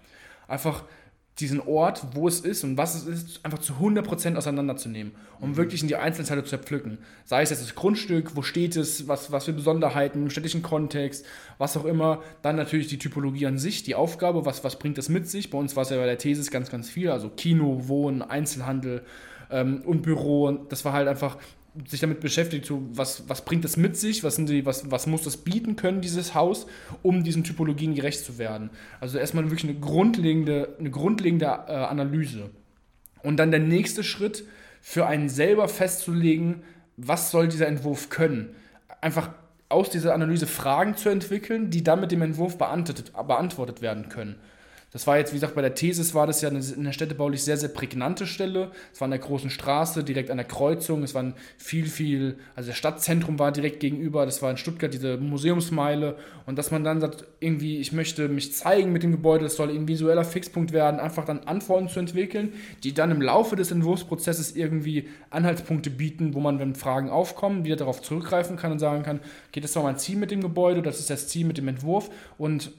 [0.48, 0.84] Einfach
[1.40, 5.56] diesen Ort, wo es ist und was es ist, einfach zu 100% auseinanderzunehmen, um mhm.
[5.56, 6.98] wirklich in die Einzelteile zu zerpflücken.
[7.24, 11.26] Sei es jetzt das Grundstück, wo steht es, was, was für Besonderheiten, im städtischen Kontext,
[11.58, 12.22] was auch immer.
[12.42, 15.50] Dann natürlich die Typologie an sich, die Aufgabe, was, was bringt das mit sich.
[15.50, 19.02] Bei uns war es ja bei der Thesis ganz, ganz viel, also Kino, Wohnen, Einzelhandel
[19.50, 20.52] ähm, und Büro.
[20.52, 21.38] Das war halt einfach
[21.86, 25.06] sich damit beschäftigt, so was, was bringt das mit sich, was, sind die, was, was
[25.06, 26.66] muss das bieten können, dieses Haus,
[27.02, 28.70] um diesen Typologien gerecht zu werden.
[29.00, 32.50] Also erstmal wirklich eine grundlegende, eine grundlegende äh, Analyse.
[33.22, 34.44] Und dann der nächste Schritt,
[34.86, 36.62] für einen selber festzulegen,
[36.98, 38.54] was soll dieser Entwurf können.
[39.00, 39.30] Einfach
[39.70, 44.36] aus dieser Analyse Fragen zu entwickeln, die dann mit dem Entwurf beantwortet, beantwortet werden können.
[44.94, 47.56] Das war jetzt, wie gesagt, bei der Thesis war das ja eine, eine städtebaulich sehr,
[47.56, 48.70] sehr prägnante Stelle.
[48.92, 51.02] Es war an der großen Straße, direkt an der Kreuzung.
[51.02, 54.24] Es war viel, viel, also das Stadtzentrum war direkt gegenüber.
[54.24, 56.16] Das war in Stuttgart diese Museumsmeile.
[56.46, 59.70] Und dass man dann sagt, irgendwie, ich möchte mich zeigen mit dem Gebäude, das soll
[59.70, 62.52] ein visueller Fixpunkt werden, einfach dann Antworten zu entwickeln,
[62.84, 67.74] die dann im Laufe des Entwurfsprozesses irgendwie Anhaltspunkte bieten, wo man, wenn Fragen aufkommen, wieder
[67.74, 71.00] darauf zurückgreifen kann und sagen kann, okay, das war mein Ziel mit dem Gebäude, das
[71.00, 72.70] ist das Ziel mit dem Entwurf und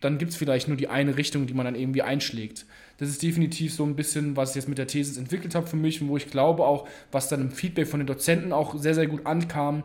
[0.00, 2.66] dann gibt es vielleicht nur die eine Richtung, die man dann irgendwie einschlägt.
[2.98, 5.76] Das ist definitiv so ein bisschen, was ich jetzt mit der These entwickelt habe für
[5.76, 8.94] mich und wo ich glaube auch, was dann im Feedback von den Dozenten auch sehr,
[8.94, 9.82] sehr gut ankam,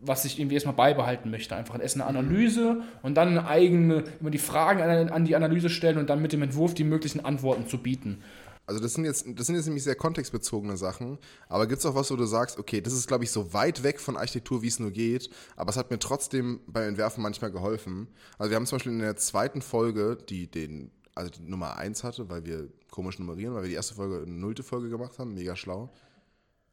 [0.00, 1.56] was ich irgendwie erstmal beibehalten möchte.
[1.56, 5.70] Einfach erst eine Analyse und dann eine eigene, immer die Fragen an, an die Analyse
[5.70, 8.18] stellen und dann mit dem Entwurf die möglichen Antworten zu bieten.
[8.66, 11.94] Also das sind jetzt, das sind jetzt nämlich sehr kontextbezogene Sachen, aber gibt es auch
[11.94, 14.68] was, wo du sagst, okay, das ist, glaube ich, so weit weg von Architektur, wie
[14.68, 18.08] es nur geht, aber es hat mir trotzdem beim Entwerfen manchmal geholfen.
[18.38, 22.04] Also wir haben zum Beispiel in der zweiten Folge, die den, also die Nummer 1
[22.04, 25.34] hatte, weil wir komisch nummerieren, weil wir die erste Folge eine nullte Folge gemacht haben,
[25.34, 25.90] mega schlau.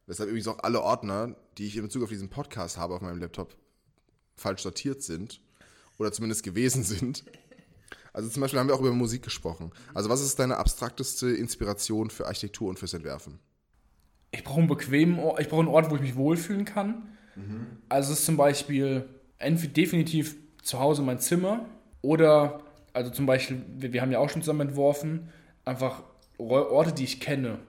[0.07, 3.19] Weshalb übrigens auch alle Ordner, die ich in Bezug auf diesen Podcast habe auf meinem
[3.19, 3.55] Laptop,
[4.35, 5.41] falsch sortiert sind
[5.97, 7.25] oder zumindest gewesen sind.
[8.13, 9.71] Also zum Beispiel haben wir auch über Musik gesprochen.
[9.93, 13.39] Also was ist deine abstrakteste Inspiration für Architektur und fürs Entwerfen?
[14.31, 17.09] Ich brauche einen bequemen Ort, ich brauche einen Ort, wo ich mich wohlfühlen kann.
[17.35, 17.67] Mhm.
[17.89, 19.05] Also es ist zum Beispiel
[19.37, 21.65] entweder definitiv zu Hause mein Zimmer
[22.01, 22.61] oder,
[22.93, 25.29] also zum Beispiel, wir, wir haben ja auch schon zusammen entworfen,
[25.65, 26.03] einfach
[26.37, 27.59] Orte, die ich kenne.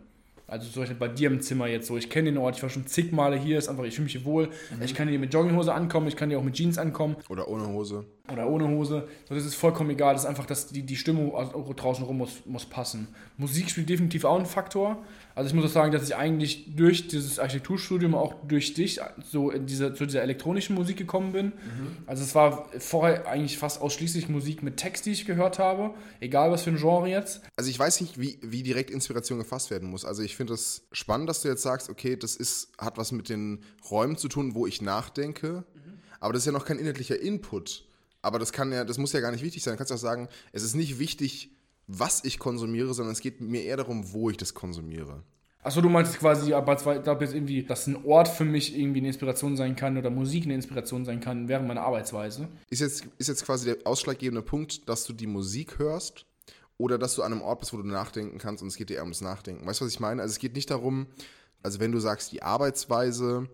[0.47, 1.97] Also zum Beispiel bei dir im Zimmer jetzt so.
[1.97, 4.13] Ich kenne den Ort, ich war schon zig Male hier, ist einfach, ich fühle mich
[4.13, 4.49] hier wohl.
[4.49, 4.83] Mhm.
[4.83, 7.17] Ich kann hier mit Jogginghose ankommen, ich kann hier auch mit Jeans ankommen.
[7.31, 8.05] Oder ohne Hose.
[8.31, 9.09] Oder ohne Hose.
[9.29, 10.15] So, das ist vollkommen egal.
[10.15, 11.33] Das ist einfach, dass die, die Stimmung
[11.75, 13.09] draußen rum muss, muss passen.
[13.37, 15.03] Musik spielt definitiv auch einen Faktor.
[15.35, 19.51] Also ich muss auch sagen, dass ich eigentlich durch dieses Architekturstudium auch durch dich so
[19.51, 21.47] in diese, zu dieser elektronischen Musik gekommen bin.
[21.47, 21.97] Mhm.
[22.07, 26.53] Also es war vorher eigentlich fast ausschließlich Musik mit Text, die ich gehört habe, egal
[26.53, 27.41] was für ein Genre jetzt.
[27.57, 30.05] Also ich weiß nicht, wie, wie direkt Inspiration gefasst werden muss.
[30.05, 33.11] Also ich finde es das spannend, dass du jetzt sagst, okay, das ist, hat was
[33.11, 35.99] mit den Räumen zu tun, wo ich nachdenke, mhm.
[36.21, 37.85] aber das ist ja noch kein inhaltlicher Input.
[38.23, 39.75] Aber das kann ja, das muss ja gar nicht wichtig sein.
[39.75, 41.51] Du kannst auch sagen, es ist nicht wichtig,
[41.89, 45.23] was ich konsumiere, sondern es geht mir eher darum, wo ich das konsumiere.
[45.65, 49.57] Achso, du meinst quasi, aber jetzt irgendwie, dass ein Ort für mich irgendwie eine Inspiration
[49.57, 52.49] sein kann oder Musik eine Inspiration sein kann während meiner Arbeitsweise.
[52.69, 56.27] Ist jetzt, ist jetzt quasi der ausschlaggebende Punkt, dass du die Musik hörst
[56.79, 58.97] oder dass du an einem Ort bist, wo du nachdenken kannst und es geht dir
[58.97, 59.65] eher ums Nachdenken.
[59.65, 60.21] Weißt du, was ich meine?
[60.21, 61.07] Also es geht nicht darum,
[61.63, 63.49] also wenn du sagst, die Arbeitsweise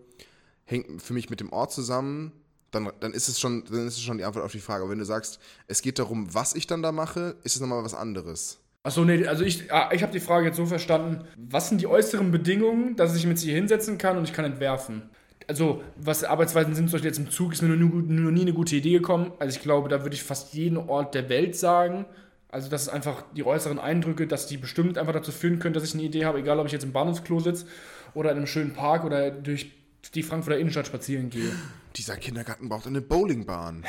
[0.65, 2.31] hängt für mich mit dem Ort zusammen,
[2.71, 4.83] dann, dann, ist es schon, dann ist es schon die Antwort auf die Frage.
[4.83, 7.83] Aber wenn du sagst, es geht darum, was ich dann da mache, ist es nochmal
[7.83, 8.59] was anderes.
[8.83, 11.87] Achso, nee, also ich, ah, ich habe die Frage jetzt so verstanden, was sind die
[11.87, 15.09] äußeren Bedingungen, dass ich mich hier hinsetzen kann und ich kann entwerfen?
[15.47, 18.75] Also, was Arbeitsweisen sind, zum Beispiel jetzt im Zug, ist mir noch nie eine gute
[18.75, 19.31] Idee gekommen.
[19.39, 22.05] Also ich glaube, da würde ich fast jeden Ort der Welt sagen.
[22.49, 25.83] Also das ist einfach die äußeren Eindrücke, dass die bestimmt einfach dazu führen können, dass
[25.83, 27.65] ich eine Idee habe, egal ob ich jetzt im Bahnhofsklo sitze
[28.13, 29.71] oder in einem schönen Park oder durch
[30.15, 31.51] die Frankfurter Innenstadt spazieren gehe.
[31.95, 33.85] Dieser Kindergarten braucht eine Bowlingbahn.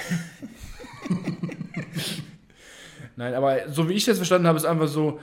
[3.16, 5.20] Nein, aber so wie ich das verstanden habe, ist einfach so,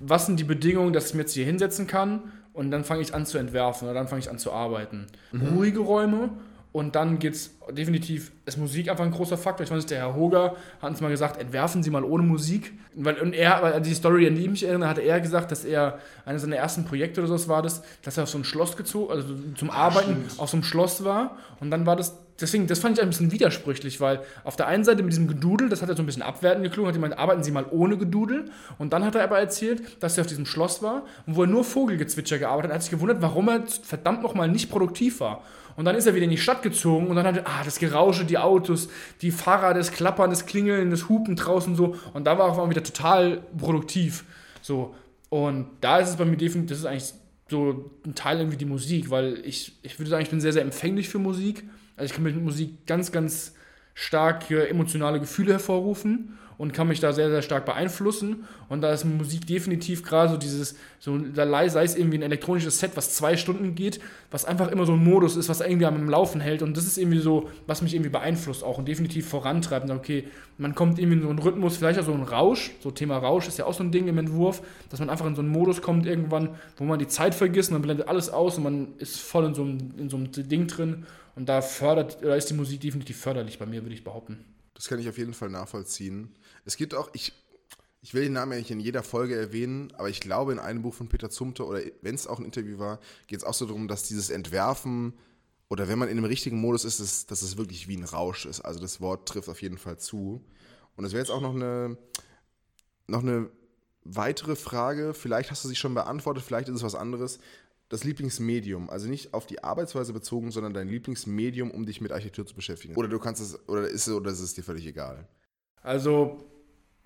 [0.00, 3.14] was sind die Bedingungen, dass ich mir jetzt hier hinsetzen kann und dann fange ich
[3.14, 5.06] an zu entwerfen oder dann fange ich an zu arbeiten.
[5.32, 5.48] Mhm.
[5.48, 6.30] Ruhige Räume
[6.74, 9.62] und dann geht es definitiv, ist Musik einfach ein großer Faktor.
[9.62, 12.72] Ich weiß nicht, der Herr Hoger hat uns mal gesagt, entwerfen Sie mal ohne Musik.
[12.96, 15.64] Weil, und er, weil die Story, an die ich mich erinnere, hatte er gesagt, dass
[15.64, 18.76] er, eines seiner ersten Projekte oder so war das, dass er auf so ein Schloss
[18.76, 21.38] gezogen, also zum Arbeiten Ach, auf so einem Schloss war.
[21.60, 24.82] Und dann war das, deswegen, das fand ich ein bisschen widersprüchlich, weil auf der einen
[24.82, 27.44] Seite mit diesem Gedudel, das hat er so ein bisschen abwertend geklungen, hat gemeint, arbeiten
[27.44, 28.46] Sie mal ohne Gedudel.
[28.78, 31.46] Und dann hat er aber erzählt, dass er auf diesem Schloss war und wo er
[31.46, 35.44] nur Vogelgezwitscher gearbeitet hat, hat sich gewundert, warum er verdammt nochmal nicht produktiv war.
[35.76, 37.78] Und dann ist er wieder in die Stadt gezogen und dann hat er, ah, das
[37.78, 38.88] Gerausche, die Autos,
[39.22, 41.96] die Fahrer, das Klappern, das Klingeln, das Hupen draußen so.
[42.12, 44.24] Und da war er auch wieder total produktiv.
[44.62, 44.94] So.
[45.30, 47.14] Und da ist es bei mir definitiv, das ist eigentlich
[47.48, 50.62] so ein Teil irgendwie die Musik, weil ich, ich würde sagen, ich bin sehr, sehr
[50.62, 51.64] empfänglich für Musik.
[51.96, 53.54] Also ich kann mit Musik ganz, ganz
[53.94, 58.44] starke emotionale Gefühle hervorrufen und kann mich da sehr, sehr stark beeinflussen.
[58.68, 62.92] Und da ist Musik definitiv gerade so dieses, so, sei es irgendwie ein elektronisches Set,
[62.94, 66.40] was zwei Stunden geht, was einfach immer so ein Modus ist, was irgendwie am Laufen
[66.40, 66.62] hält.
[66.62, 69.90] Und das ist irgendwie so, was mich irgendwie beeinflusst auch und definitiv vorantreibt.
[69.90, 70.24] Okay,
[70.58, 73.48] man kommt irgendwie in so einen Rhythmus, vielleicht auch so ein Rausch, so Thema Rausch
[73.48, 75.82] ist ja auch so ein Ding im Entwurf, dass man einfach in so einen Modus
[75.82, 79.20] kommt irgendwann, wo man die Zeit vergisst und man blendet alles aus und man ist
[79.20, 81.04] voll in so einem, in so einem Ding drin.
[81.34, 84.44] Und da fördert, da ist die Musik definitiv förderlich bei mir, würde ich behaupten.
[84.74, 86.34] Das kann ich auf jeden Fall nachvollziehen.
[86.64, 87.32] Es gibt auch, ich,
[88.02, 90.82] ich will den Namen ja nicht in jeder Folge erwähnen, aber ich glaube, in einem
[90.82, 93.66] Buch von Peter Zumte oder wenn es auch ein Interview war, geht es auch so
[93.66, 95.14] darum, dass dieses Entwerfen
[95.68, 98.46] oder wenn man in einem richtigen Modus ist, ist dass es wirklich wie ein Rausch
[98.46, 98.60] ist.
[98.60, 100.44] Also das Wort trifft auf jeden Fall zu.
[100.96, 101.96] Und es wäre jetzt auch noch eine,
[103.06, 103.50] noch eine
[104.04, 107.38] weitere Frage, vielleicht hast du sie schon beantwortet, vielleicht ist es was anderes.
[107.88, 112.46] Das Lieblingsmedium, also nicht auf die Arbeitsweise bezogen, sondern dein Lieblingsmedium, um dich mit Architektur
[112.46, 112.94] zu beschäftigen.
[112.96, 115.28] Oder du kannst es, oder ist es, oder ist es dir völlig egal?
[115.82, 116.44] Also,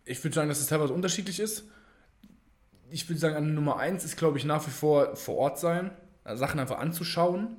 [0.04, 1.64] ich würde sagen, dass es teilweise unterschiedlich ist.
[2.90, 5.90] Ich würde sagen, an Nummer eins ist, glaube ich, nach wie vor vor Ort sein,
[6.24, 7.56] also Sachen einfach anzuschauen.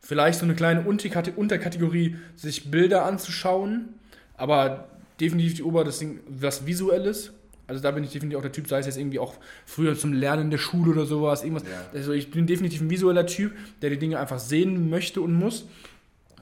[0.00, 4.00] Vielleicht so eine kleine Unterkategorie, sich Bilder anzuschauen,
[4.34, 4.88] aber
[5.20, 7.32] definitiv die Ober, das Ding, was Visuelles.
[7.66, 10.12] Also da bin ich definitiv auch der Typ, sei es jetzt irgendwie auch früher zum
[10.12, 11.64] Lernen der Schule oder sowas, irgendwas.
[11.64, 11.90] Ja.
[11.94, 15.66] Also ich bin definitiv ein visueller Typ, der die Dinge einfach sehen möchte und muss.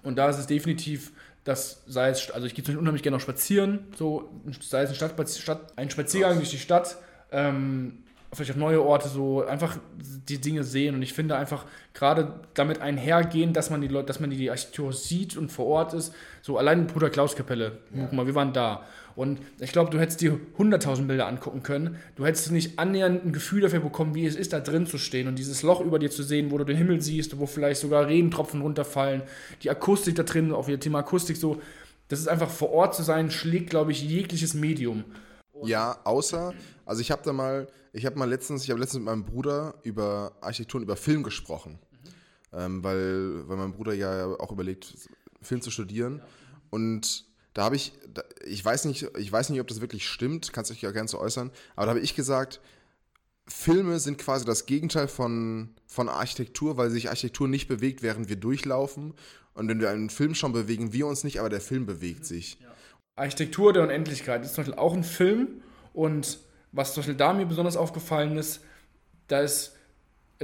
[0.02, 1.12] Und da ist es definitiv
[1.44, 4.30] das sei es, also ich gehe zum Beispiel unheimlich gerne auch spazieren, so,
[4.60, 6.98] sei es ein, Stadt, Stadt, ein Spaziergang durch die Stadt,
[7.32, 10.94] ähm, vielleicht auf neue Orte, so einfach die Dinge sehen.
[10.94, 14.92] Und ich finde einfach gerade damit einhergehen, dass man die Leute, dass man die Architektur
[14.92, 16.14] sieht und vor Ort ist.
[16.42, 18.02] So allein Bruder Klaus Kapelle, ja.
[18.02, 18.86] guck mal, wir waren da.
[19.16, 21.96] Und ich glaube, du hättest dir 100.000 Bilder angucken können.
[22.16, 25.28] Du hättest nicht annähernd ein Gefühl dafür bekommen, wie es ist, da drin zu stehen
[25.28, 28.06] und dieses Loch über dir zu sehen, wo du den Himmel siehst, wo vielleicht sogar
[28.06, 29.22] Regentropfen runterfallen.
[29.62, 31.60] Die Akustik da drin, auch wieder Thema Akustik so.
[32.08, 35.04] Das ist einfach vor Ort zu sein, schlägt, glaube ich, jegliches Medium.
[35.62, 36.54] Ja, außer,
[36.86, 39.74] also ich habe da mal, ich habe mal letztens, ich habe letztens mit meinem Bruder
[39.82, 41.78] über Architektur und über Film gesprochen.
[42.52, 42.58] Mhm.
[42.58, 44.94] Ähm, weil, weil mein Bruder ja auch überlegt,
[45.42, 46.18] Film zu studieren.
[46.18, 46.24] Ja.
[46.70, 47.92] Und da habe ich,
[48.44, 51.18] ich weiß nicht, ich weiß nicht, ob das wirklich stimmt, kannst dich ja gerne zu
[51.18, 52.60] äußern, aber da habe ich gesagt,
[53.48, 58.36] Filme sind quasi das Gegenteil von, von Architektur, weil sich Architektur nicht bewegt, während wir
[58.36, 59.14] durchlaufen.
[59.54, 62.58] Und wenn wir einen Film schauen, bewegen wir uns nicht, aber der Film bewegt sich.
[62.60, 62.68] Ja.
[63.16, 66.38] Architektur der Unendlichkeit ist zum Beispiel auch ein Film und
[66.72, 68.60] was zum Beispiel da mir besonders aufgefallen ist,
[69.26, 69.76] da ist,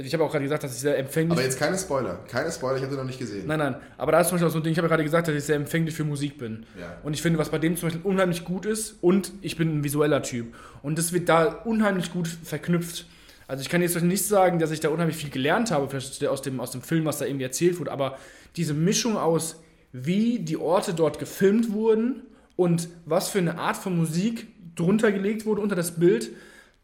[0.05, 2.75] ich habe auch gerade gesagt, dass ich sehr empfänglich Aber jetzt keine Spoiler, keine Spoiler,
[2.75, 3.47] ich habe den noch nicht gesehen.
[3.47, 5.03] Nein, nein, aber da ist zum Beispiel auch so ein Ding, ich habe ja gerade
[5.03, 6.67] gesagt, dass ich sehr empfänglich für Musik bin.
[6.79, 6.97] Ja.
[7.01, 9.83] Und ich finde, was bei dem zum Beispiel unheimlich gut ist und ich bin ein
[9.83, 13.07] visueller Typ und das wird da unheimlich gut verknüpft.
[13.47, 16.41] Also ich kann jetzt nicht sagen, dass ich da unheimlich viel gelernt habe, vielleicht aus
[16.43, 18.19] dem, aus dem Film, was da irgendwie erzählt wurde, aber
[18.55, 19.61] diese Mischung aus,
[19.93, 22.21] wie die Orte dort gefilmt wurden
[22.55, 26.29] und was für eine Art von Musik drunter gelegt wurde unter das Bild,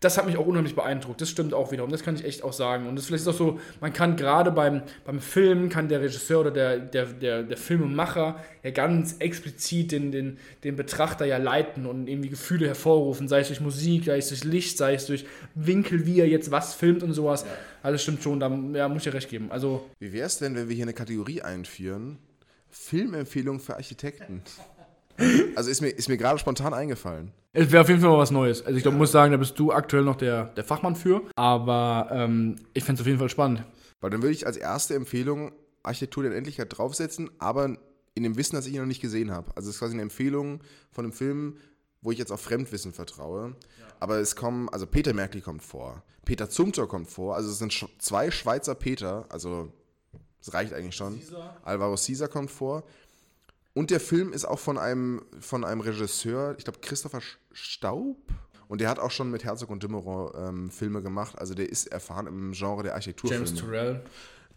[0.03, 1.21] das hat mich auch unheimlich beeindruckt.
[1.21, 1.91] Das stimmt auch wiederum.
[1.91, 2.87] Das kann ich echt auch sagen.
[2.87, 6.41] Und das vielleicht ist auch so, man kann gerade beim, beim Film, kann der Regisseur
[6.41, 11.85] oder der, der, der, der Filmemacher ja ganz explizit den, den, den Betrachter ja leiten
[11.85, 15.25] und irgendwie Gefühle hervorrufen, sei es durch Musik, sei es durch Licht, sei es durch
[15.55, 17.43] Winkel, wie er jetzt was filmt und sowas.
[17.43, 17.51] Ja.
[17.83, 19.51] Alles stimmt schon, da ja, muss ich ja recht geben.
[19.51, 22.17] Also, wie wäre es denn, wenn wir hier eine Kategorie einführen?
[22.69, 24.41] Filmempfehlung für Architekten.
[25.55, 27.31] Also ist mir, ist mir gerade spontan eingefallen.
[27.53, 28.65] Es wäre auf jeden Fall mal was Neues.
[28.65, 31.21] Also ich glaub, muss sagen, da bist du aktuell noch der, der Fachmann für.
[31.35, 33.63] Aber ähm, ich fände es auf jeden Fall spannend.
[34.01, 35.51] Weil dann würde ich als erste Empfehlung
[35.83, 37.77] Architektur der Endlichkeit draufsetzen, aber
[38.15, 39.51] in dem Wissen, dass ich ihn noch nicht gesehen habe.
[39.55, 41.57] Also es ist quasi eine Empfehlung von einem Film,
[42.01, 43.55] wo ich jetzt auf Fremdwissen vertraue.
[43.79, 43.85] Ja.
[43.99, 47.73] Aber es kommen, also Peter Merkli kommt vor, Peter Zumthor kommt vor, also es sind
[47.99, 49.71] zwei Schweizer Peter, also
[50.39, 51.19] das reicht eigentlich schon.
[51.19, 51.57] Caesar.
[51.63, 52.83] Alvaro Caesar kommt vor.
[53.73, 58.17] Und der Film ist auch von einem, von einem Regisseur, ich glaube Christopher Staub.
[58.67, 61.37] Und der hat auch schon mit Herzog und Dimmeron ähm, Filme gemacht.
[61.37, 63.45] Also der ist erfahren im Genre der Architekturfilme.
[63.45, 64.03] James Turrell.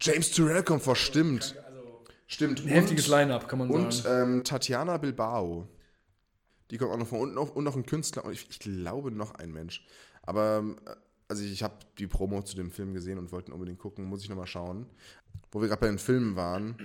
[0.00, 1.56] James Turrell kommt vor, stimmt.
[1.66, 2.60] Also, stimmt.
[2.62, 4.32] Ein heftiges Line-Up, kann man und, sagen.
[4.32, 5.68] Und ähm, Tatjana Bilbao.
[6.70, 7.20] Die kommt auch noch vor.
[7.20, 8.24] Und noch, und noch ein Künstler.
[8.24, 9.84] Und ich, ich glaube noch ein Mensch.
[10.22, 10.90] Aber äh,
[11.28, 14.04] also ich habe die Promo zu dem Film gesehen und wollte unbedingt gucken.
[14.04, 14.86] Muss ich nochmal schauen.
[15.50, 16.76] Wo wir gerade bei den Filmen waren.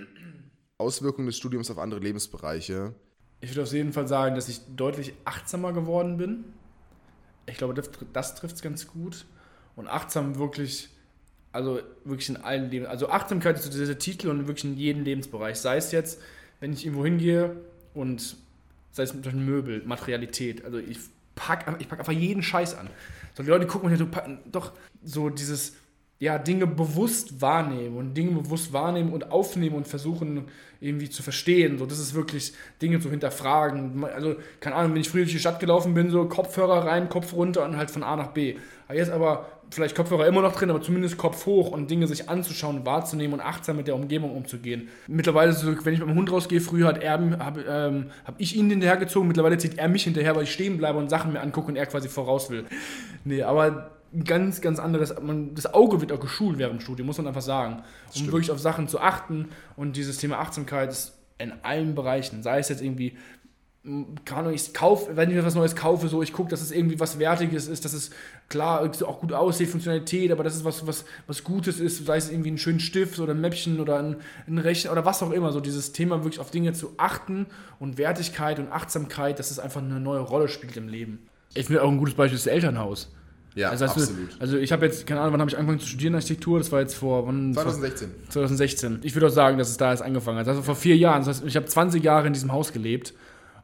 [0.82, 2.94] Auswirkungen des Studiums auf andere Lebensbereiche?
[3.40, 6.44] Ich würde auf jeden Fall sagen, dass ich deutlich achtsamer geworden bin.
[7.46, 9.24] Ich glaube, das, das trifft es ganz gut.
[9.74, 10.90] Und achtsam wirklich,
[11.50, 12.86] also wirklich in allen Leben.
[12.86, 15.56] Also Achtsamkeit ist dieser Titel und wirklich in jedem Lebensbereich.
[15.56, 16.20] Sei es jetzt,
[16.60, 17.56] wenn ich irgendwo hingehe
[17.94, 18.36] und
[18.92, 20.64] sei es mit einem Möbel, Materialität.
[20.64, 20.98] Also ich
[21.34, 22.88] packe ich pack einfach jeden Scheiß an.
[23.34, 24.06] So, die Leute gucken und so,
[24.50, 25.74] doch so dieses
[26.22, 30.44] ja, Dinge bewusst wahrnehmen und Dinge bewusst wahrnehmen und aufnehmen und versuchen
[30.80, 31.78] irgendwie zu verstehen.
[31.78, 34.04] So, das ist wirklich Dinge zu hinterfragen.
[34.04, 37.32] Also, keine Ahnung, wenn ich früher durch die Stadt gelaufen bin, so Kopfhörer rein, Kopf
[37.32, 38.54] runter und halt von A nach B.
[38.86, 42.28] Aber jetzt aber vielleicht Kopfhörer immer noch drin, aber zumindest Kopf hoch und Dinge sich
[42.28, 44.90] anzuschauen, wahrzunehmen und achtsam mit der Umgebung umzugehen.
[45.08, 48.54] Mittlerweile, so, wenn ich mit dem Hund rausgehe, früher hat er, habe ähm, hab ich
[48.54, 51.66] ihn hinterhergezogen, mittlerweile zieht er mich hinterher, weil ich stehen bleibe und Sachen mir angucke
[51.66, 52.64] und er quasi voraus will.
[53.24, 57.06] Nee, aber ein ganz, ganz anderes, man, das Auge wird auch geschult während dem Studium,
[57.06, 57.82] muss man einfach sagen.
[58.14, 62.58] Um wirklich auf Sachen zu achten und dieses Thema Achtsamkeit ist in allen Bereichen, sei
[62.58, 63.16] es jetzt irgendwie,
[63.84, 67.00] Ahnung, ich kaufe, wenn ich mir was Neues kaufe, so, ich gucke, dass es irgendwie
[67.00, 68.10] was Wertiges ist, dass es
[68.48, 72.30] klar auch gut aussieht, Funktionalität, aber dass es was, was, was Gutes ist, sei es
[72.30, 75.50] irgendwie ein schönen Stift oder ein Mäppchen oder ein, ein Rechner oder was auch immer,
[75.50, 77.46] so dieses Thema wirklich auf Dinge zu achten
[77.80, 81.26] und Wertigkeit und Achtsamkeit, dass es einfach eine neue Rolle spielt im Leben.
[81.54, 83.10] Ich finde auch ein gutes Beispiel ist das Elternhaus.
[83.54, 84.08] Ja, Also, absolut.
[84.10, 86.58] Du, also ich habe jetzt, keine Ahnung, wann habe ich angefangen zu studieren Architektur?
[86.58, 87.52] Das war jetzt vor, wann?
[87.52, 88.10] 2016.
[88.30, 88.98] 2016.
[89.02, 90.48] Ich würde auch sagen, dass es da erst angefangen hat.
[90.48, 91.20] Also vor vier Jahren.
[91.20, 93.12] Das heißt, ich habe 20 Jahre in diesem Haus gelebt.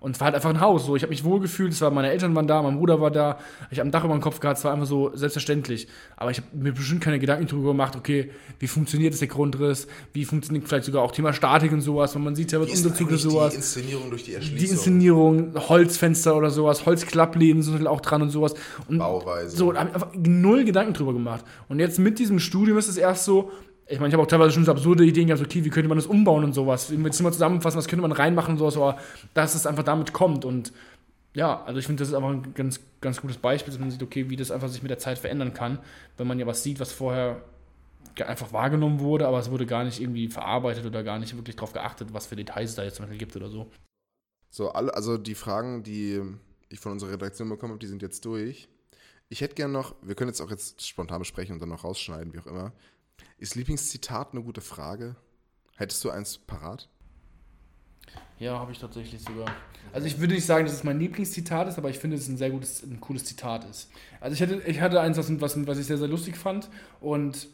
[0.01, 0.87] Und es war halt einfach ein Haus.
[0.87, 0.95] So.
[0.95, 1.73] Ich habe mich wohlgefühlt.
[1.73, 3.39] Es war, meine Eltern waren da, mein Bruder war da.
[3.71, 4.59] Ich habe ein Dach über dem Kopf gehabt.
[4.59, 5.89] Es war einfach so selbstverständlich.
[6.17, 8.31] Aber ich habe mir bestimmt keine Gedanken darüber gemacht, okay,
[8.61, 9.89] wie funktioniert das der Grundriss?
[10.13, 12.15] Wie funktioniert vielleicht sogar auch Thema Statik und sowas?
[12.15, 13.51] Und man sieht ja, was Unterzüge eigentlich sowas.
[13.51, 14.59] die Inszenierung durch die Erschließung?
[14.59, 18.55] Die Inszenierung, Holzfenster oder sowas, Holzklappläden sind halt auch dran und sowas.
[18.89, 19.57] Und Bauweise.
[19.57, 21.45] so, da habe ich einfach null Gedanken drüber gemacht.
[21.69, 23.51] Und jetzt mit diesem Studium ist es erst so,
[23.89, 25.97] ich meine, ich habe auch teilweise schon so absurde Ideen gehabt, okay, wie könnte man
[25.97, 26.91] das umbauen und sowas.
[26.91, 28.99] Wir jetzt mal zusammenfassen, was könnte man reinmachen und sowas, aber
[29.35, 30.45] dass es einfach damit kommt.
[30.45, 30.73] Und
[31.35, 34.03] ja, also ich finde, das ist einfach ein ganz, ganz gutes Beispiel, dass man sieht,
[34.03, 35.79] okay, wie das einfach sich mit der Zeit verändern kann,
[36.19, 37.43] wenn man ja was sieht, was vorher
[38.27, 41.73] einfach wahrgenommen wurde, aber es wurde gar nicht irgendwie verarbeitet oder gar nicht wirklich darauf
[41.73, 43.71] geachtet, was für Details da jetzt zum Beispiel gibt oder so.
[44.51, 46.21] So, also die Fragen, die
[46.69, 48.69] ich von unserer Redaktion bekommen habe, die sind jetzt durch.
[49.29, 52.33] Ich hätte gern noch, wir können jetzt auch jetzt spontan besprechen und dann noch rausschneiden,
[52.33, 52.73] wie auch immer.
[53.39, 55.17] Ist Lieblingszitat eine gute Frage?
[55.77, 56.89] Hättest du eins parat?
[58.39, 59.47] Ja, habe ich tatsächlich sogar.
[59.93, 62.31] Also ich würde nicht sagen, dass es mein Lieblingszitat ist, aber ich finde, dass es
[62.31, 63.91] ein sehr gutes, ein cooles Zitat ist.
[64.21, 66.69] Also ich hatte, ich hatte eins, was, was, ich sehr, sehr lustig fand
[67.01, 67.49] und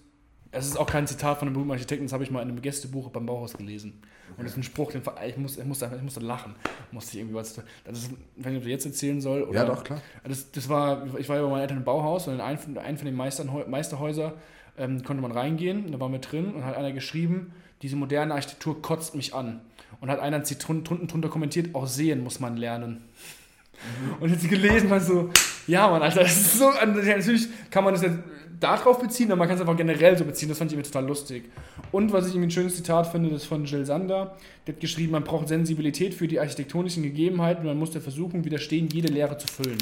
[0.52, 2.62] es ist auch kein Zitat von einem berühmten Architekten, das habe ich mal in einem
[2.62, 4.02] Gästebuch beim Bauhaus gelesen.
[4.36, 6.54] Und das ist ein Spruch, den ich musste, ich musste, ich musste lachen.
[6.92, 7.54] Musste ich irgendwie was.
[7.84, 9.42] Das ist, ich weiß nicht, ob ich jetzt erzählen soll.
[9.42, 10.00] Oder, Ja, doch, klar.
[10.22, 12.74] Das, das war, ich war ja bei meinen Eltern im Bauhaus und in einem, von-
[12.74, 14.34] den Meistern, Meisterhäuser
[14.78, 15.92] ähm, konnte man reingehen.
[15.92, 19.60] Da waren wir drin und hat einer geschrieben, diese moderne Architektur kotzt mich an.
[20.00, 23.04] Und hat einer drunten drunter kommentiert, auch sehen muss man lernen.
[24.20, 25.30] Und jetzt gelesen, war so,
[25.66, 28.18] ja, Mann, Alter, das ist so, natürlich kann man das jetzt
[28.60, 31.06] darauf beziehen, aber man kann es einfach generell so beziehen, das fand ich irgendwie total
[31.06, 31.44] lustig.
[31.92, 34.80] Und was ich irgendwie ein schönes Zitat finde, das ist von Jill Sander, der hat
[34.80, 39.08] geschrieben, man braucht Sensibilität für die architektonischen Gegebenheiten und man muss der Versuchung widerstehen, jede
[39.12, 39.78] Lehre zu füllen.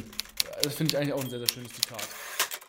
[0.62, 2.08] Das finde ich eigentlich auch ein sehr, sehr schönes Zitat.